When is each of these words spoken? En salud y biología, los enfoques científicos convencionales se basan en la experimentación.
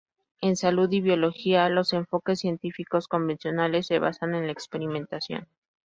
En 0.41 0.55
salud 0.57 0.89
y 0.91 0.99
biología, 0.99 1.69
los 1.69 1.93
enfoques 1.93 2.39
científicos 2.39 3.07
convencionales 3.07 3.85
se 3.85 3.99
basan 3.99 4.33
en 4.33 4.47
la 4.47 4.51
experimentación. 4.51 5.47